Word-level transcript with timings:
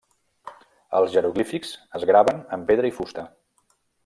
Els 0.99 1.13
jeroglífics 1.15 1.75
es 2.01 2.09
graven 2.13 2.43
en 2.59 2.65
pedra 2.73 2.93
i 2.93 2.97
fusta. 3.01 3.29